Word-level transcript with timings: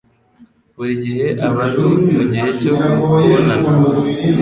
Buri 0.77 0.93
gihe 1.03 1.25
aba 1.47 1.63
ari 1.65 1.79
mugihe 2.19 2.49
cyo 2.59 2.73
kubonana. 2.93 3.67